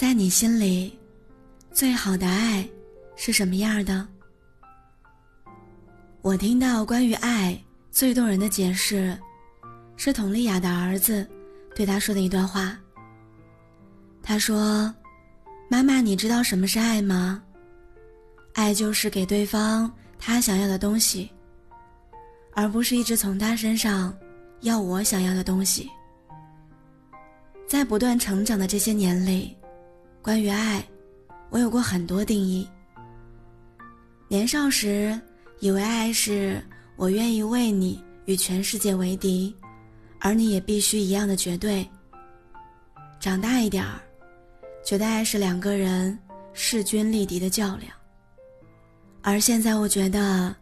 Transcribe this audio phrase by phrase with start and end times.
[0.00, 0.98] 在你心里，
[1.72, 2.66] 最好的爱
[3.16, 4.08] 是什么样的？
[6.22, 9.14] 我听到关于爱最动人的解释，
[9.98, 11.28] 是佟丽娅的儿子
[11.76, 12.74] 对她说的一段话。
[14.22, 14.90] 他说
[15.68, 17.42] ：“妈妈，你知道什么是爱吗？
[18.54, 21.30] 爱就是给对方他想要的东西，
[22.54, 24.16] 而不是一直从他身上
[24.62, 25.90] 要我想要的东西。”
[27.68, 29.54] 在不断成长的这些年里，
[30.22, 30.84] 关于爱，
[31.48, 32.68] 我有过很多定义。
[34.28, 35.18] 年少时，
[35.60, 36.62] 以为爱是
[36.96, 39.54] 我愿意为你与全世界为敌，
[40.18, 41.88] 而你也必须一样的绝对。
[43.18, 43.98] 长大一点儿，
[44.84, 46.16] 觉得爱是两个人
[46.52, 47.90] 势均力敌的较量。
[49.22, 50.54] 而现在，我觉得，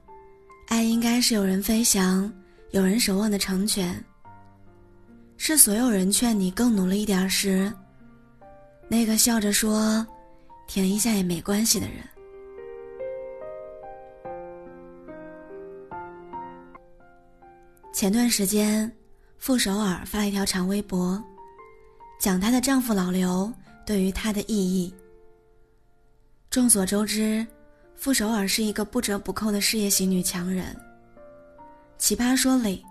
[0.68, 2.32] 爱应该是有人飞翔，
[2.70, 4.02] 有人守望的成全。
[5.36, 7.72] 是所有人劝你更努力一点时，
[8.88, 10.06] 那个笑着说
[10.66, 11.96] “停一下也没关系”的人。
[17.92, 18.90] 前段时间，
[19.36, 21.22] 傅首尔发了一条长微博，
[22.18, 23.52] 讲她的丈夫老刘
[23.84, 24.94] 对于她的意义。
[26.48, 27.46] 众所周知，
[27.94, 30.74] 傅首尔是一个不折不扣的事业型女强人。
[31.98, 32.84] 奇葩说里。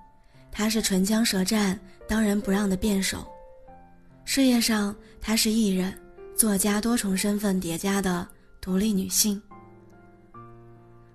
[0.50, 3.28] 她是唇枪舌战、当仁不让的辩手，
[4.28, 5.98] 事业上她是艺人、
[6.36, 8.28] 作家，多重身份叠加的
[8.60, 9.42] 独立女性。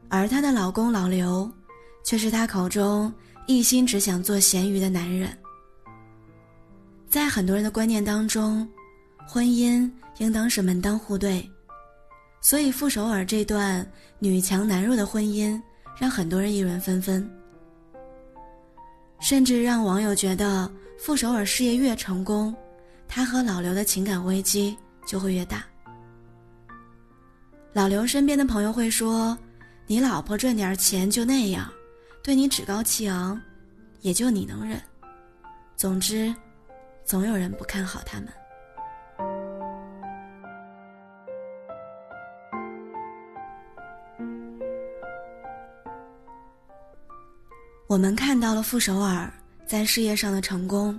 [0.08, 1.48] 而她的老公老刘，
[2.02, 3.12] 却是她口中
[3.46, 5.30] 一心只想做咸鱼的男人。
[7.06, 8.66] 在很多人的观念当中，
[9.28, 11.46] 婚姻应当是门当户对，
[12.40, 13.86] 所以傅首尔这段
[14.20, 15.60] 女强男弱的婚姻，
[16.00, 17.30] 让很多人议论纷纷。
[19.20, 22.54] 甚至让网友觉得，傅首尔事业越成功，
[23.14, 24.74] 他和老刘的情感危机
[25.04, 25.62] 就会越大。
[27.74, 29.36] 老刘身边的朋友会说
[29.86, 31.70] ：“你老婆赚点钱就那样，
[32.22, 33.38] 对你趾高气昂，
[34.00, 34.80] 也就你能忍。”
[35.76, 36.34] 总之，
[37.04, 38.28] 总有人不看好他们。
[47.88, 49.30] 我们看到了傅首尔
[49.66, 50.98] 在事业上的成功，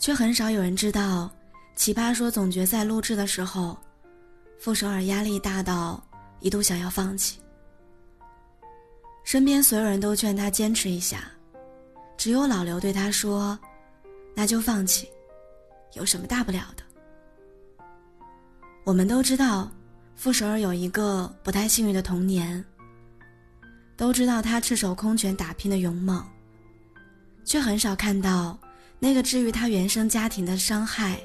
[0.00, 1.30] 却很少有人知道，
[1.78, 3.78] 《奇葩说》总决赛录制的时候，
[4.58, 6.02] 傅首尔压力大到
[6.40, 7.38] 一度想要放弃。
[9.24, 11.30] 身边所有人都劝他坚持一下，
[12.16, 13.56] 只有老刘对他说
[14.34, 15.06] ：“那就放弃，
[15.92, 16.82] 有什么大不了的？”
[18.84, 19.70] 我们都知道，
[20.16, 22.64] 傅首尔有一个不太幸运的童年。
[23.98, 26.24] 都知道他赤手空拳打拼的勇猛，
[27.44, 28.58] 却很少看到
[29.00, 31.18] 那个治愈他原生家庭的伤害、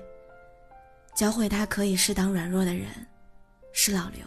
[1.13, 2.87] 教会他可以适当软弱的人，
[3.73, 4.25] 是老刘。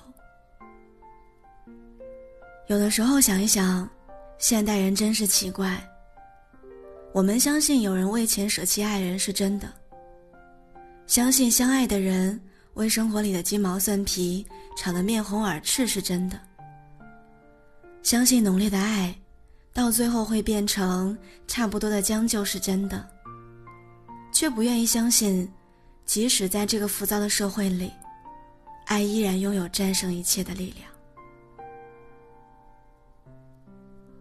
[2.67, 3.89] 有的时候想一想，
[4.37, 5.83] 现代人真是奇怪。
[7.13, 9.73] 我们相信有人为钱舍弃爱人是真的，
[11.07, 12.39] 相信相爱的人
[12.75, 16.39] 为生活里的鸡毛蒜皮吵得面红耳赤是真的。
[18.03, 19.15] 相信浓烈的爱，
[19.73, 21.17] 到最后会变成
[21.47, 23.09] 差不多的将就是真的，
[24.39, 25.53] 却不愿意相信，
[26.07, 27.91] 即使在这个浮躁的社会里，
[28.85, 30.89] 爱依然拥有战胜一切的力量。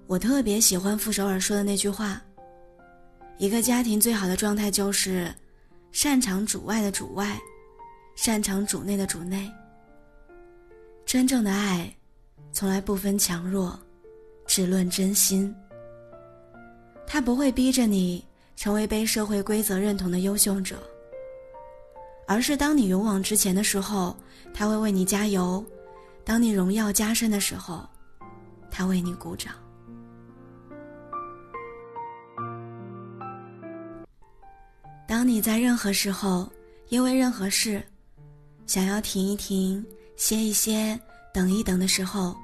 [0.08, 2.20] 我特别喜欢傅首尔说的那句话
[3.38, 5.32] ：“一个家庭最好的状态就是，
[5.92, 7.40] 擅长主外的主外，
[8.16, 9.48] 擅长主内的主内。
[11.06, 11.94] 真正的爱。”
[12.52, 13.80] 从来不分强弱，
[14.48, 15.56] 只论真心。
[17.06, 18.26] 他不会逼着你
[18.58, 20.82] 成为被社会规则认同的优秀者，
[22.28, 24.18] 而是当你勇往直前的时候，
[24.52, 25.64] 他会为你加油；
[26.26, 27.88] 当你荣耀加身的时候，
[28.72, 29.54] 他为你鼓掌。
[35.08, 36.52] 当你在任何时候
[36.90, 37.82] 因为任何事
[38.66, 39.86] 想要停一停、
[40.16, 41.00] 歇一歇、
[41.32, 42.36] 等一等的时候，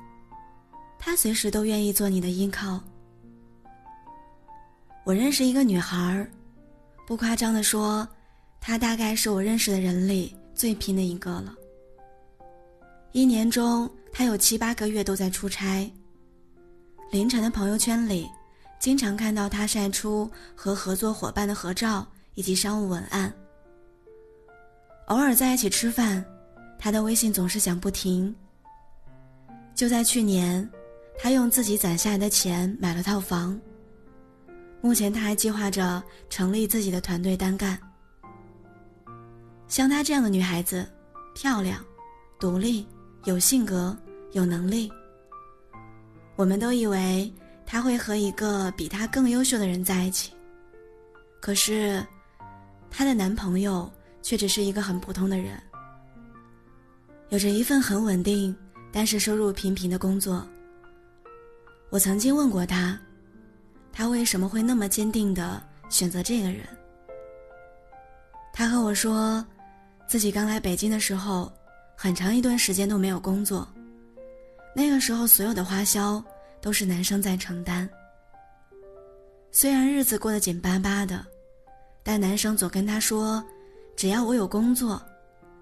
[0.99, 2.79] 他随时都愿意做你的依靠。
[5.03, 6.25] 我认识一个女孩
[7.05, 8.07] 不夸张的说，
[8.61, 11.53] 她大概是我认识的人里最拼的一个了。
[13.11, 15.91] 一年中，她有七八个月都在出差。
[17.11, 18.29] 凌晨的朋友圈里，
[18.79, 23.31] 经常看到她晒出和合作伙伴的合照以及商务文案。
[25.07, 26.23] 偶尔在一起吃饭，
[26.79, 28.33] 她的微信总是响不停。
[29.75, 30.67] 就在去年。
[31.15, 33.57] 她用自己攒下来的钱买了套房。
[34.83, 37.79] 目前他还计划着成立自己的团队单干。
[39.69, 40.85] 像她这样的女孩子，
[41.33, 41.81] 漂亮、
[42.37, 42.85] 独立、
[43.23, 43.97] 有性格、
[44.33, 44.91] 有能力，
[46.35, 47.33] 我们都以为
[47.65, 50.33] 她会和一个比她更优秀的人在一起。
[51.39, 52.05] 可是，
[52.91, 53.89] 她的男朋友
[54.21, 55.57] 却只是一个很普通的人，
[57.29, 58.53] 有着一份很稳定
[58.91, 60.45] 但是收入平平的工作。
[61.89, 62.99] 我曾经问过他，
[63.93, 66.67] 他为什么会那么坚定的选择这个人？
[68.51, 69.45] 他和我说。
[70.05, 71.51] 自己刚来北京的时候，
[71.95, 73.67] 很长一段时间都没有工作。
[74.75, 76.23] 那个时候，所有的花销
[76.61, 77.89] 都是男生在承担。
[79.49, 81.25] 虽然日子过得紧巴巴的，
[82.03, 83.43] 但男生总跟他说
[83.95, 85.01] ：“只要我有工作，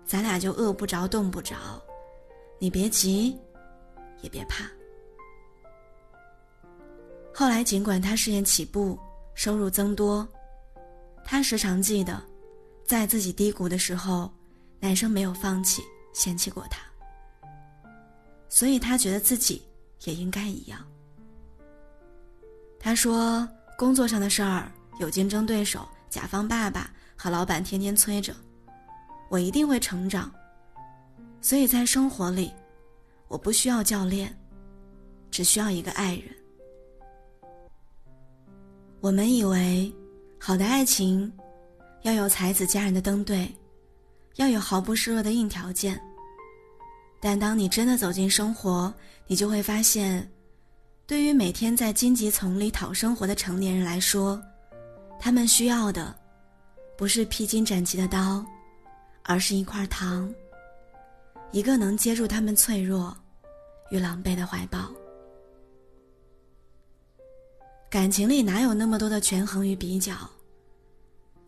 [0.05, 1.55] 咱俩就饿不着冻不着，
[2.59, 3.39] 你别急，
[4.21, 4.65] 也别怕。”
[7.33, 8.99] 后来，尽管他事业起步，
[9.33, 10.27] 收入增多，
[11.23, 12.21] 他时常记得。
[12.83, 14.29] 在自己低谷的时候，
[14.77, 15.81] 男生没有放弃、
[16.11, 16.81] 嫌弃过他，
[18.49, 19.61] 所以他觉得自己
[20.03, 20.85] 也应该一样。
[22.77, 23.47] 他说
[23.79, 24.69] ：“工作上的事儿
[24.99, 28.35] 有竞争对手、甲方爸爸和老板天天催着，
[29.29, 30.29] 我一定会成长。
[31.39, 32.51] 所以在生活里，
[33.29, 34.37] 我不需要教练，
[35.29, 36.35] 只需要一个爱人。”
[39.01, 39.91] 我们以为，
[40.39, 41.31] 好的爱情。
[42.03, 43.51] 要有才子佳人的登对，
[44.35, 45.99] 要有毫不示弱的硬条件。
[47.19, 48.93] 但当你真的走进生活，
[49.25, 50.27] 你就会发现，
[51.07, 54.39] 对于每天在荆棘丛里讨生活的成年人来说，
[55.19, 56.15] 他们需要的，
[56.95, 58.45] 不是披荆斩棘的刀，
[59.23, 60.31] 而是一块糖，
[61.51, 63.15] 一个能接住他们脆弱
[63.89, 64.91] 与狼狈的怀抱。
[67.91, 70.13] 感情里哪有那么多的权衡与比较？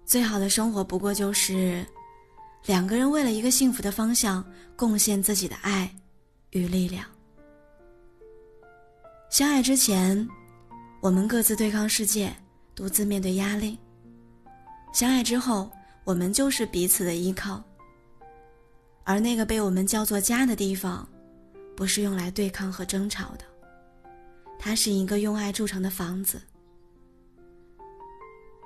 [0.03, 1.85] 最好的生活不过就是，
[2.65, 4.43] 两个人为了一个幸福的方向
[4.75, 5.89] 贡献自己的爱
[6.49, 7.05] 与力量。
[9.29, 10.27] 相爱之前，
[10.99, 12.35] 我们各自对抗世界，
[12.75, 13.77] 独自面对压力；
[14.93, 15.71] 相爱之后，
[16.03, 17.63] 我们就是彼此的依靠。
[19.05, 21.07] 而那个被我们叫做家的地方，
[21.73, 23.45] 不是用来对抗和争吵的，
[24.65, 26.41] 它是一个用爱筑成的房子。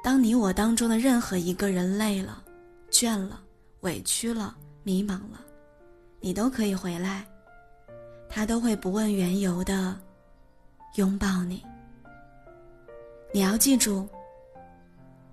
[0.03, 2.43] 当你我当中的任何一个人累了、
[2.91, 3.41] 倦了、
[3.79, 5.43] 委屈了、迷茫了，
[6.19, 7.25] 你都可以回来，
[8.29, 9.99] 他都会不问缘由的
[10.97, 11.65] 拥抱你。
[13.33, 14.07] 你要记住，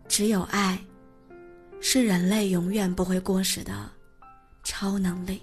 [0.09, 0.83] 只有爱，
[1.79, 3.87] 是人类永远不会过时的
[4.63, 5.43] 超能力。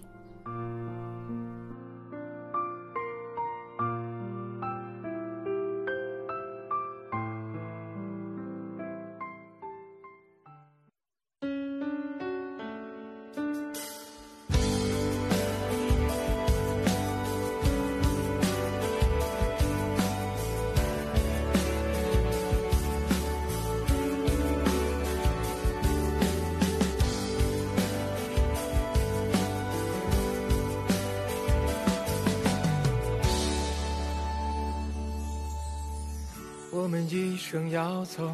[36.74, 38.34] 我们一生要走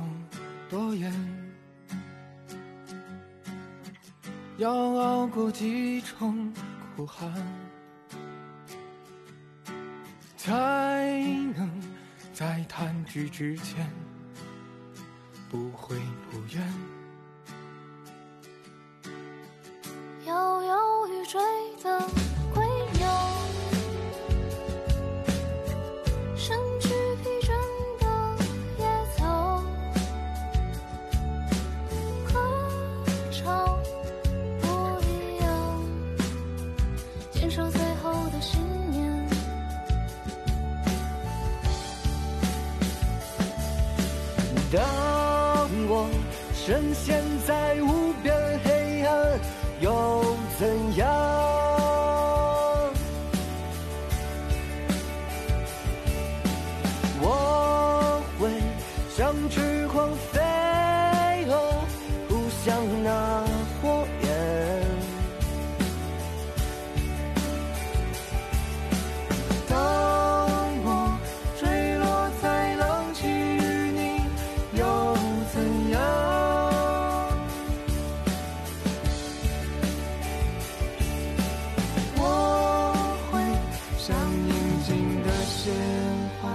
[0.69, 1.12] 多远？
[4.57, 6.54] 要熬过几重
[6.95, 7.31] 苦寒，
[10.38, 11.19] 才
[11.56, 11.69] 能
[12.31, 13.90] 在弹指之前
[15.50, 15.95] 不悔
[16.31, 16.96] 不怨？
[59.18, 60.40] 像翅狂飞
[61.50, 61.57] 蛾
[62.30, 63.44] 扑向那
[63.81, 64.30] 火焰。
[69.68, 69.76] 当
[70.86, 71.18] 我
[71.59, 74.21] 坠落在冷气与你
[74.78, 74.86] 又
[75.52, 75.97] 怎样？
[82.18, 82.21] 我
[83.31, 83.42] 会
[83.97, 85.74] 像宁静的鲜
[86.40, 86.45] 花，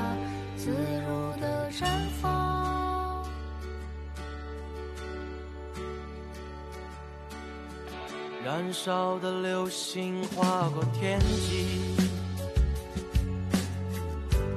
[0.56, 1.84] 自如的绽
[2.20, 2.41] 放。
[8.44, 11.94] 燃烧的流星划过天际，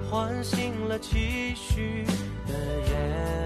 [0.09, 2.03] 唤醒了期许
[2.47, 2.53] 的
[2.89, 3.44] 眼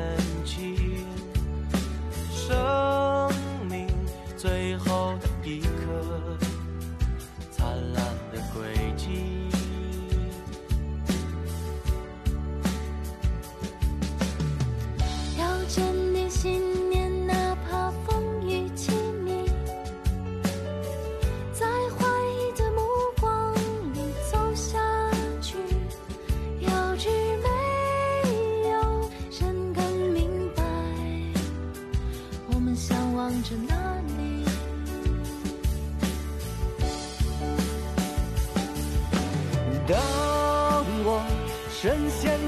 [39.91, 41.23] 当我
[41.71, 42.38] 深陷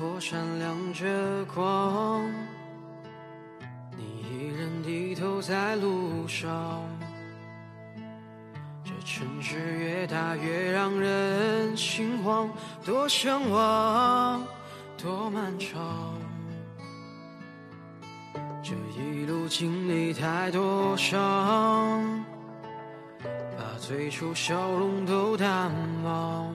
[0.00, 2.24] 火闪亮着光，
[3.98, 6.80] 你一人低头在路上。
[8.82, 12.48] 这城市越大越让人心慌，
[12.82, 14.42] 多向往，
[14.96, 16.18] 多漫长。
[18.62, 22.24] 这一路经历太多伤，
[23.22, 25.70] 把最初笑容都淡
[26.02, 26.54] 忘。